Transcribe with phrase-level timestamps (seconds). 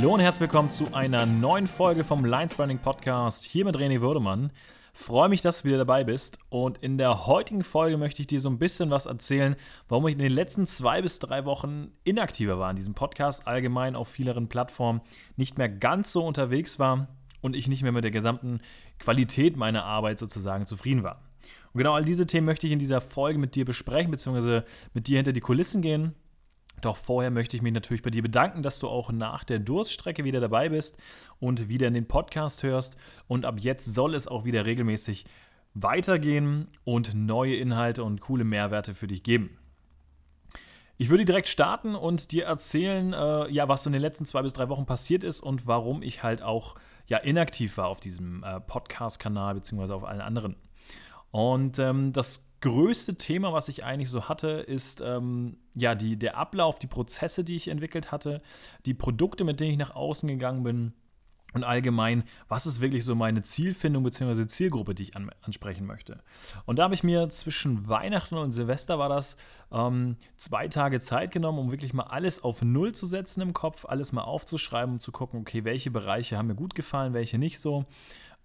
[0.00, 3.44] Hallo und herzlich willkommen zu einer neuen Folge vom Lines Burning Podcast.
[3.44, 4.50] Hier mit René Würdemann.
[4.94, 6.38] Freue mich, dass du wieder dabei bist.
[6.48, 9.56] Und in der heutigen Folge möchte ich dir so ein bisschen was erzählen,
[9.88, 13.94] warum ich in den letzten zwei bis drei Wochen inaktiver war in diesem Podcast, allgemein
[13.94, 15.02] auf vieleren Plattformen
[15.36, 17.08] nicht mehr ganz so unterwegs war
[17.42, 18.60] und ich nicht mehr mit der gesamten
[18.98, 21.20] Qualität meiner Arbeit sozusagen zufrieden war.
[21.74, 24.64] Und genau all diese Themen möchte ich in dieser Folge mit dir besprechen, beziehungsweise
[24.94, 26.14] mit dir hinter die Kulissen gehen.
[26.80, 30.24] Doch vorher möchte ich mich natürlich bei dir bedanken, dass du auch nach der Durststrecke
[30.24, 30.98] wieder dabei bist
[31.38, 32.96] und wieder in den Podcast hörst.
[33.28, 35.24] Und ab jetzt soll es auch wieder regelmäßig
[35.74, 39.56] weitergehen und neue Inhalte und coole Mehrwerte für dich geben.
[40.96, 44.42] Ich würde direkt starten und dir erzählen, äh, ja, was so in den letzten zwei
[44.42, 46.74] bis drei Wochen passiert ist und warum ich halt auch
[47.06, 50.56] ja inaktiv war auf diesem äh, Podcast-Kanal beziehungsweise auf allen anderen.
[51.30, 56.36] Und ähm, das größte Thema, was ich eigentlich so hatte, ist ähm, ja die, der
[56.36, 58.42] Ablauf, die Prozesse, die ich entwickelt hatte,
[58.86, 60.92] die Produkte, mit denen ich nach außen gegangen bin
[61.52, 64.46] und allgemein, was ist wirklich so meine Zielfindung bzw.
[64.46, 66.22] Zielgruppe, die ich an, ansprechen möchte.
[66.64, 69.36] Und da habe ich mir zwischen Weihnachten und Silvester war das
[69.72, 73.84] ähm, zwei Tage Zeit genommen, um wirklich mal alles auf Null zu setzen im Kopf,
[73.84, 77.58] alles mal aufzuschreiben, um zu gucken, okay, welche Bereiche haben mir gut gefallen, welche nicht
[77.58, 77.84] so,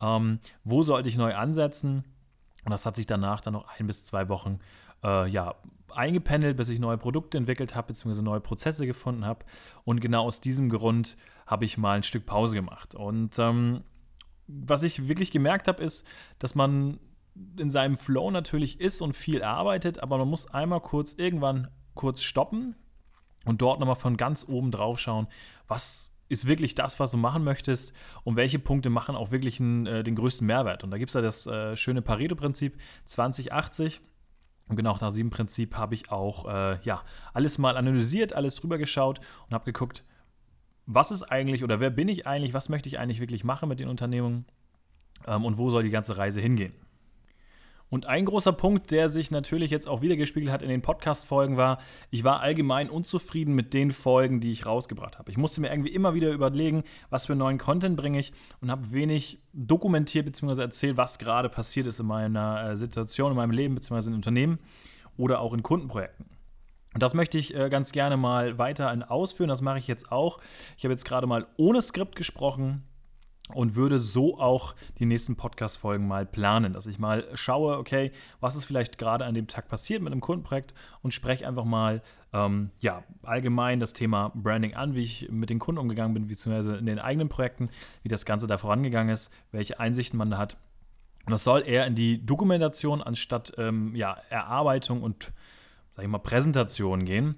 [0.02, 2.06] ähm, wo sollte ich neu ansetzen
[2.66, 4.60] und das hat sich danach dann noch ein bis zwei Wochen
[5.04, 5.56] äh, ja,
[5.94, 9.46] eingependelt, bis ich neue Produkte entwickelt habe, beziehungsweise neue Prozesse gefunden habe.
[9.84, 12.96] Und genau aus diesem Grund habe ich mal ein Stück Pause gemacht.
[12.96, 13.84] Und ähm,
[14.48, 16.06] was ich wirklich gemerkt habe, ist,
[16.40, 17.00] dass man
[17.58, 22.24] in seinem Flow natürlich ist und viel arbeitet, aber man muss einmal kurz irgendwann kurz
[22.24, 22.76] stoppen
[23.46, 25.28] und dort nochmal von ganz oben drauf schauen,
[25.68, 29.86] was ist wirklich das, was du machen möchtest und welche Punkte machen auch wirklich einen,
[29.86, 30.84] äh, den größten Mehrwert.
[30.84, 34.02] Und da gibt es ja das äh, schöne Pareto-Prinzip 2080.
[34.68, 37.04] Und genau nach diesem Prinzip habe ich auch äh, ja,
[37.34, 40.04] alles mal analysiert, alles drüber geschaut und habe geguckt,
[40.88, 43.80] was ist eigentlich oder wer bin ich eigentlich, was möchte ich eigentlich wirklich machen mit
[43.80, 44.46] den Unternehmungen
[45.28, 46.74] ähm, und wo soll die ganze Reise hingehen.
[47.90, 51.56] Und ein großer Punkt, der sich natürlich jetzt auch wieder gespiegelt hat in den Podcast-Folgen,
[51.56, 51.80] war,
[52.10, 55.30] ich war allgemein unzufrieden mit den Folgen, die ich rausgebracht habe.
[55.30, 58.92] Ich musste mir irgendwie immer wieder überlegen, was für neuen Content bringe ich und habe
[58.92, 60.62] wenig dokumentiert bzw.
[60.62, 64.10] erzählt, was gerade passiert ist in meiner äh, Situation, in meinem Leben bzw.
[64.10, 64.60] in Unternehmen
[65.16, 66.26] oder auch in Kundenprojekten.
[66.96, 69.50] Und das möchte ich äh, ganz gerne mal weiter ausführen.
[69.50, 70.40] Das mache ich jetzt auch.
[70.78, 72.84] Ich habe jetzt gerade mal ohne Skript gesprochen
[73.54, 78.56] und würde so auch die nächsten Podcast-Folgen mal planen, dass ich mal schaue, okay, was
[78.56, 82.02] ist vielleicht gerade an dem Tag passiert mit einem Kundenprojekt und spreche einfach mal,
[82.34, 86.78] ähm, ja, allgemein das Thema Branding an, wie ich mit den Kunden umgegangen bin, beziehungsweise
[86.78, 87.70] in den eigenen Projekten,
[88.02, 90.58] wie das Ganze da vorangegangen ist, welche Einsichten man da hat.
[91.26, 95.34] Und das soll eher in die Dokumentation anstatt ähm, ja, Erarbeitung und,
[95.92, 97.36] sag ich mal, Präsentation gehen.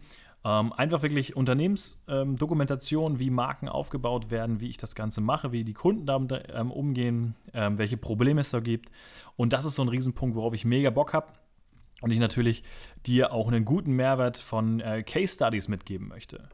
[0.47, 5.66] Ähm, einfach wirklich Unternehmensdokumentation, ähm, wie Marken aufgebaut werden, wie ich das Ganze mache, wie
[5.66, 8.90] die Kunden damit ähm, umgehen, ähm, welche Probleme es da gibt.
[9.35, 11.28] Und das ist so ein Riesenpunkt, worauf ich mega Bock habe.
[12.02, 12.63] Und ich natürlich
[13.06, 16.47] dir auch einen guten Mehrwert von äh, Case Studies mitgeben möchte.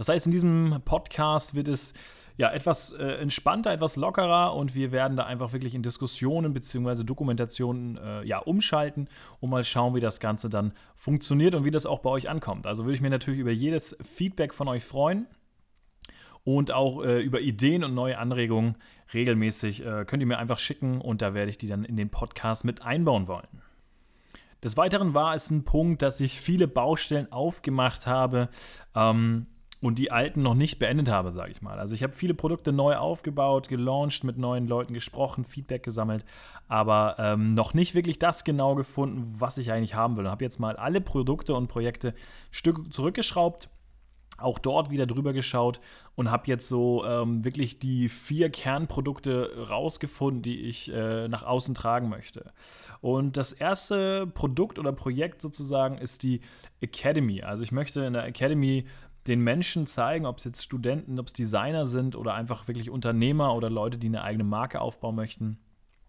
[0.00, 1.92] Das heißt, in diesem Podcast wird es
[2.38, 7.04] ja etwas äh, entspannter, etwas lockerer und wir werden da einfach wirklich in Diskussionen bzw.
[7.04, 9.08] Dokumentationen äh, ja, umschalten
[9.40, 12.66] und mal schauen, wie das Ganze dann funktioniert und wie das auch bei euch ankommt.
[12.66, 15.26] Also würde ich mir natürlich über jedes Feedback von euch freuen
[16.44, 18.76] und auch äh, über Ideen und neue Anregungen
[19.12, 22.08] regelmäßig äh, könnt ihr mir einfach schicken und da werde ich die dann in den
[22.08, 23.60] Podcast mit einbauen wollen.
[24.64, 28.48] Des Weiteren war es ein Punkt, dass ich viele Baustellen aufgemacht habe,
[28.94, 29.44] ähm,
[29.80, 31.78] und die alten noch nicht beendet habe, sage ich mal.
[31.78, 36.24] Also ich habe viele Produkte neu aufgebaut, gelauncht, mit neuen Leuten gesprochen, Feedback gesammelt,
[36.68, 40.26] aber ähm, noch nicht wirklich das genau gefunden, was ich eigentlich haben will.
[40.26, 42.14] Und habe jetzt mal alle Produkte und Projekte
[42.50, 43.68] Stück zurückgeschraubt
[44.40, 45.80] auch dort wieder drüber geschaut
[46.14, 51.74] und habe jetzt so ähm, wirklich die vier Kernprodukte rausgefunden, die ich äh, nach außen
[51.74, 52.52] tragen möchte.
[53.00, 56.40] Und das erste Produkt oder Projekt sozusagen ist die
[56.80, 57.42] Academy.
[57.42, 58.86] Also ich möchte in der Academy
[59.26, 63.54] den Menschen zeigen, ob es jetzt Studenten, ob es Designer sind oder einfach wirklich Unternehmer
[63.54, 65.58] oder Leute, die eine eigene Marke aufbauen möchten,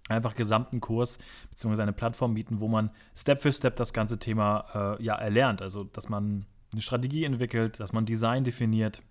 [0.08, 1.20] einfach gesamten Kurs
[1.50, 1.82] bzw.
[1.82, 5.62] eine Plattform bieten, wo man Step für Step das ganze Thema äh, ja erlernt.
[5.62, 9.02] Also, dass man eine Strategie entwickelt, dass man Design definiert,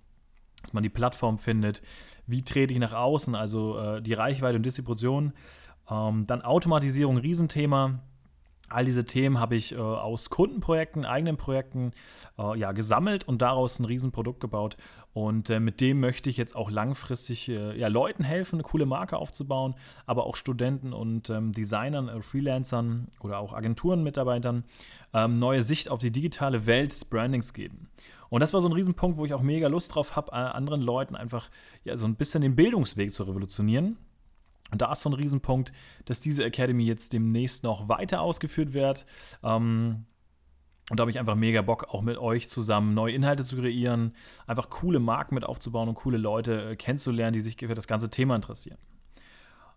[0.62, 1.82] dass man die Plattform findet,
[2.26, 5.32] wie trete ich nach außen, also äh, die Reichweite und Distribution.
[5.90, 8.00] Ähm, dann Automatisierung, Riesenthema.
[8.70, 11.90] All diese Themen habe ich äh, aus Kundenprojekten, eigenen Projekten
[12.38, 14.76] äh, ja, gesammelt und daraus ein Riesenprodukt gebaut.
[15.12, 18.86] Und äh, mit dem möchte ich jetzt auch langfristig äh, ja, Leuten helfen, eine coole
[18.86, 19.74] Marke aufzubauen,
[20.06, 24.64] aber auch Studenten und ähm, Designern, äh, Freelancern oder auch Agenturenmitarbeitern
[25.12, 27.90] ähm, neue Sicht auf die digitale Welt des Brandings geben.
[28.28, 31.16] Und das war so ein Riesenpunkt, wo ich auch mega Lust drauf habe, anderen Leuten
[31.16, 31.50] einfach
[31.82, 33.98] ja, so ein bisschen den Bildungsweg zu revolutionieren
[34.70, 35.72] und da ist so ein Riesenpunkt,
[36.04, 39.06] dass diese Academy jetzt demnächst noch weiter ausgeführt wird.
[39.42, 40.06] Ähm,
[40.90, 44.12] und da habe ich einfach mega Bock, auch mit euch zusammen neue Inhalte zu kreieren,
[44.46, 48.10] einfach coole Marken mit aufzubauen und coole Leute äh, kennenzulernen, die sich für das ganze
[48.10, 48.78] Thema interessieren.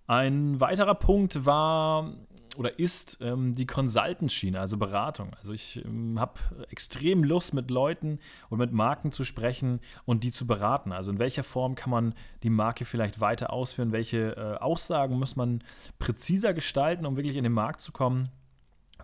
[0.07, 2.13] Ein weiterer Punkt war
[2.55, 5.31] oder ist ähm, die Consultant-Schiene, also Beratung.
[5.37, 6.39] Also ich ähm, habe
[6.69, 8.19] extrem Lust, mit Leuten
[8.49, 10.91] und mit Marken zu sprechen und die zu beraten.
[10.91, 12.13] Also in welcher Form kann man
[12.43, 13.91] die Marke vielleicht weiter ausführen?
[13.91, 15.63] Welche äh, Aussagen muss man
[15.99, 18.29] präziser gestalten, um wirklich in den Markt zu kommen?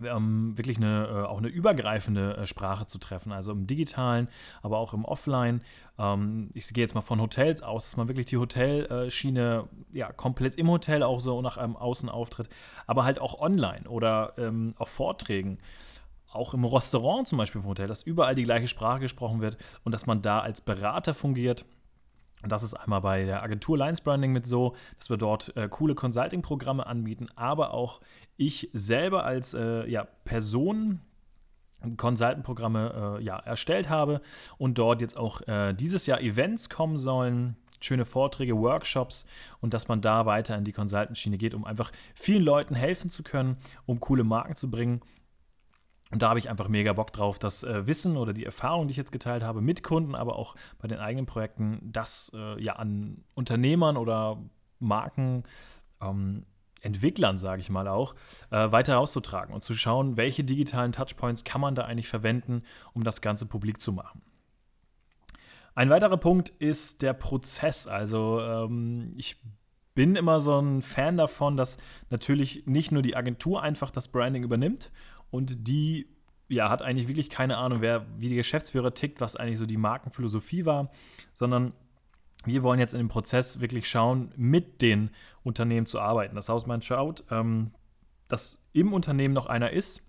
[0.04, 4.28] Ähm, wirklich eine, äh, auch eine übergreifende äh, Sprache zu treffen, also im digitalen,
[4.62, 5.62] aber auch im Offline.
[5.98, 10.54] Ähm, ich gehe jetzt mal von Hotels aus, dass man wirklich die Hotelschiene ja komplett
[10.56, 12.48] im Hotel auch so nach einem Außen auftritt,
[12.86, 15.58] aber halt auch online oder ähm, auf Vorträgen.
[16.32, 19.92] Auch im Restaurant zum Beispiel im Hotel, dass überall die gleiche Sprache gesprochen wird und
[19.92, 21.64] dass man da als Berater fungiert
[22.46, 25.94] das ist einmal bei der Agentur Lines Branding mit so, dass wir dort äh, coole
[25.94, 28.00] Consulting-Programme anbieten, aber auch
[28.36, 31.00] ich selber als äh, ja, Person
[31.96, 34.20] Consultant-Programme äh, ja, erstellt habe
[34.58, 39.26] und dort jetzt auch äh, dieses Jahr Events kommen sollen, schöne Vorträge, Workshops
[39.60, 43.22] und dass man da weiter in die Consultant-Schiene geht, um einfach vielen Leuten helfen zu
[43.22, 45.00] können, um coole Marken zu bringen
[46.10, 48.92] und da habe ich einfach mega Bock drauf, das äh, Wissen oder die Erfahrung, die
[48.92, 52.74] ich jetzt geteilt habe, mit Kunden, aber auch bei den eigenen Projekten, das äh, ja
[52.74, 54.38] an Unternehmern oder
[54.80, 55.44] Marken,
[56.00, 56.44] ähm,
[56.82, 58.14] Entwicklern, sage ich mal auch,
[58.50, 62.62] äh, weiter rauszutragen und zu schauen, welche digitalen Touchpoints kann man da eigentlich verwenden,
[62.94, 64.22] um das Ganze publik zu machen.
[65.74, 67.86] Ein weiterer Punkt ist der Prozess.
[67.86, 69.36] Also ähm, ich
[69.94, 71.78] bin immer so ein Fan davon, dass
[72.08, 74.90] natürlich nicht nur die Agentur einfach das Branding übernimmt
[75.30, 76.06] und die
[76.48, 79.76] ja, hat eigentlich wirklich keine Ahnung, wer, wie der Geschäftsführer tickt, was eigentlich so die
[79.76, 80.90] Markenphilosophie war,
[81.32, 81.72] sondern
[82.44, 85.10] wir wollen jetzt in dem Prozess wirklich schauen, mit den
[85.42, 86.34] Unternehmen zu arbeiten.
[86.34, 87.70] Das heißt, man schaut, ähm,
[88.28, 90.02] dass im Unternehmen noch einer ist,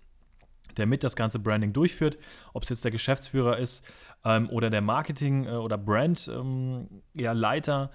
[0.76, 2.18] der mit das ganze Branding durchführt,
[2.54, 3.84] ob es jetzt der Geschäftsführer ist
[4.24, 7.90] ähm, oder der Marketing- äh, oder Brandleiter, ähm, ja,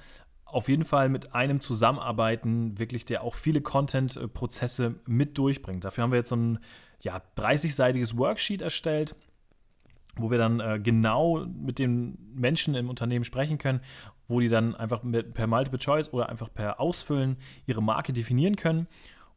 [0.45, 5.83] auf jeden Fall mit einem zusammenarbeiten, wirklich, der auch viele Content-Prozesse mit durchbringt.
[5.83, 6.59] Dafür haben wir jetzt so ein
[7.01, 9.15] ja, 30-seitiges Worksheet erstellt,
[10.15, 13.81] wo wir dann äh, genau mit den Menschen im Unternehmen sprechen können,
[14.27, 18.55] wo die dann einfach mit, per Multiple Choice oder einfach per Ausfüllen ihre Marke definieren
[18.55, 18.87] können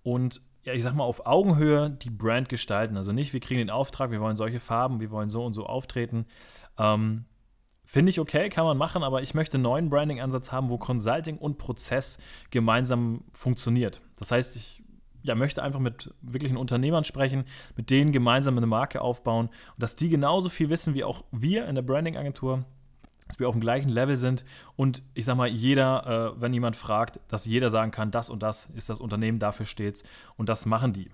[0.02, 2.96] und ja, ich sag mal, auf Augenhöhe die Brand gestalten.
[2.96, 5.64] Also nicht, wir kriegen den Auftrag, wir wollen solche Farben, wir wollen so und so
[5.64, 6.26] auftreten.
[6.78, 7.24] Ähm,
[7.84, 11.38] Finde ich okay, kann man machen, aber ich möchte einen neuen Branding-Ansatz haben, wo Consulting
[11.38, 12.18] und Prozess
[12.50, 14.00] gemeinsam funktioniert.
[14.16, 14.79] Das heißt, ich
[15.22, 17.44] ja, möchte einfach mit wirklichen Unternehmern sprechen,
[17.76, 21.66] mit denen gemeinsam eine Marke aufbauen und dass die genauso viel wissen wie auch wir
[21.66, 22.64] in der Branding-Agentur,
[23.26, 24.44] dass wir auf dem gleichen Level sind
[24.76, 28.42] und ich sag mal, jeder, äh, wenn jemand fragt, dass jeder sagen kann, das und
[28.42, 30.02] das ist das Unternehmen, dafür steht's
[30.36, 31.10] und das machen die.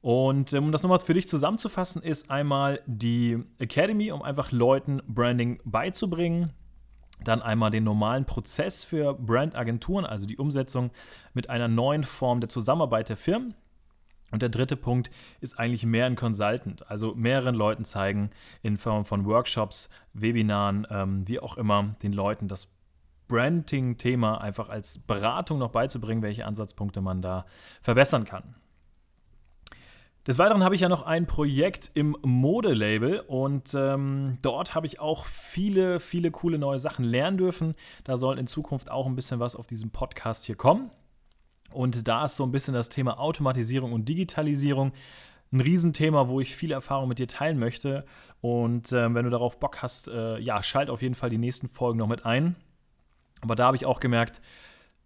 [0.00, 5.02] Und ähm, um das nochmal für dich zusammenzufassen, ist einmal die Academy, um einfach Leuten
[5.06, 6.52] Branding beizubringen,
[7.24, 10.90] dann einmal den normalen Prozess für Brandagenturen, also die Umsetzung
[11.34, 13.54] mit einer neuen Form der Zusammenarbeit der Firmen.
[14.30, 15.10] Und der dritte Punkt
[15.40, 18.30] ist eigentlich mehr ein Consultant, also mehreren Leuten zeigen
[18.62, 22.68] in Form von Workshops, Webinaren, ähm, wie auch immer, den Leuten das
[23.28, 27.46] Branding-Thema einfach als Beratung noch beizubringen, welche Ansatzpunkte man da
[27.80, 28.54] verbessern kann.
[30.28, 35.00] Des Weiteren habe ich ja noch ein Projekt im Modelabel und ähm, dort habe ich
[35.00, 37.74] auch viele, viele coole neue Sachen lernen dürfen.
[38.04, 40.90] Da soll in Zukunft auch ein bisschen was auf diesem Podcast hier kommen.
[41.72, 44.92] Und da ist so ein bisschen das Thema Automatisierung und Digitalisierung
[45.50, 48.04] ein Riesenthema, wo ich viele Erfahrungen mit dir teilen möchte.
[48.42, 51.68] Und äh, wenn du darauf Bock hast, äh, ja, schalt auf jeden Fall die nächsten
[51.68, 52.54] Folgen noch mit ein.
[53.40, 54.42] Aber da habe ich auch gemerkt,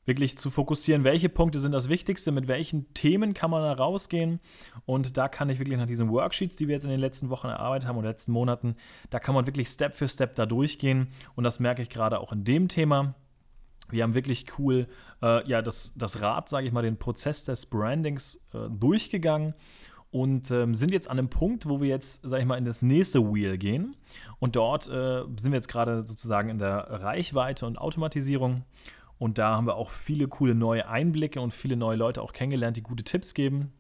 [0.05, 4.41] wirklich zu fokussieren, welche Punkte sind das Wichtigste, mit welchen Themen kann man da rausgehen.
[4.85, 7.49] Und da kann ich wirklich nach diesen Worksheets, die wir jetzt in den letzten Wochen
[7.49, 8.77] erarbeitet haben oder letzten Monaten,
[9.11, 11.09] da kann man wirklich Step für Step da durchgehen.
[11.35, 13.15] Und das merke ich gerade auch in dem Thema.
[13.91, 14.89] Wir haben wirklich cool
[15.23, 19.55] äh, ja, das, das Rad, sage ich mal, den Prozess des Brandings äh, durchgegangen
[20.13, 22.83] und ähm, sind jetzt an einem Punkt, wo wir jetzt, sage ich mal, in das
[22.83, 23.97] nächste Wheel gehen.
[24.39, 28.65] Und dort äh, sind wir jetzt gerade sozusagen in der Reichweite und Automatisierung.
[29.23, 32.77] Und da haben wir auch viele coole neue Einblicke und viele neue Leute auch kennengelernt,
[32.77, 33.73] die gute Tipps geben.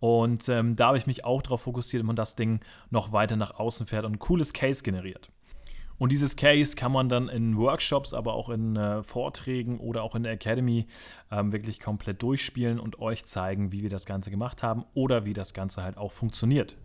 [0.00, 3.36] Und ähm, da habe ich mich auch darauf fokussiert, dass man das Ding noch weiter
[3.36, 5.30] nach außen fährt und ein cooles Case generiert.
[5.98, 10.14] Und dieses Case kann man dann in Workshops, aber auch in äh, Vorträgen oder auch
[10.14, 10.86] in der Academy
[11.30, 15.34] ähm, wirklich komplett durchspielen und euch zeigen, wie wir das Ganze gemacht haben oder wie
[15.34, 16.78] das Ganze halt auch funktioniert.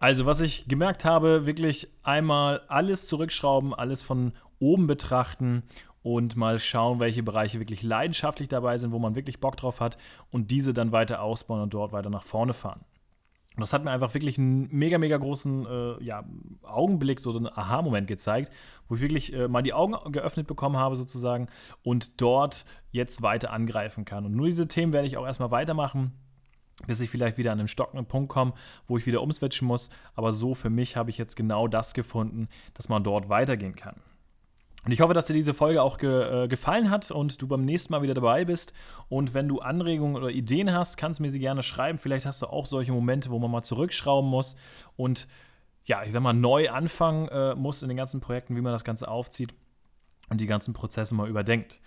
[0.00, 5.62] Also, was ich gemerkt habe, wirklich einmal alles zurückschrauben, alles von oben betrachten
[6.02, 9.96] und mal schauen, welche Bereiche wirklich leidenschaftlich dabei sind, wo man wirklich Bock drauf hat
[10.30, 12.84] und diese dann weiter ausbauen und dort weiter nach vorne fahren.
[13.54, 16.24] Und das hat mir einfach wirklich einen mega, mega großen äh, ja,
[16.62, 18.50] Augenblick, so einen Aha-Moment gezeigt,
[18.88, 21.48] wo ich wirklich äh, mal die Augen geöffnet bekommen habe, sozusagen,
[21.82, 24.24] und dort jetzt weiter angreifen kann.
[24.24, 26.12] Und nur diese Themen werde ich auch erstmal weitermachen,
[26.86, 28.54] bis ich vielleicht wieder an einen stockenden Punkt komme,
[28.86, 29.90] wo ich wieder umswitchen muss.
[30.14, 33.96] Aber so für mich habe ich jetzt genau das gefunden, dass man dort weitergehen kann.
[34.84, 37.64] Und ich hoffe, dass dir diese Folge auch ge äh, gefallen hat und du beim
[37.64, 38.72] nächsten Mal wieder dabei bist.
[39.08, 41.98] Und wenn du Anregungen oder Ideen hast, kannst du mir sie gerne schreiben.
[41.98, 44.56] Vielleicht hast du auch solche Momente, wo man mal zurückschrauben muss
[44.96, 45.28] und
[45.84, 48.84] ja, ich sag mal, neu anfangen äh, muss in den ganzen Projekten, wie man das
[48.84, 49.54] Ganze aufzieht
[50.30, 51.80] und die ganzen Prozesse mal überdenkt.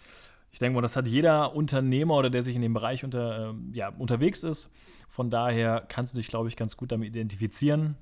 [0.51, 3.53] Ich denke mal, das hat jeder Unternehmer oder der sich in dem Bereich unter, äh,
[3.73, 4.71] ja, unterwegs ist.
[5.07, 7.97] Von daher kannst du dich, glaube ich, ganz gut damit identifizieren.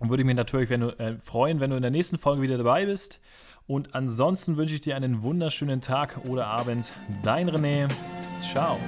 [0.00, 2.58] Und würde mich natürlich wenn du, äh, freuen, wenn du in der nächsten Folge wieder
[2.58, 3.20] dabei bist.
[3.66, 6.92] Und ansonsten wünsche ich dir einen wunderschönen Tag oder Abend.
[7.22, 7.88] Dein René.
[8.42, 8.78] Ciao.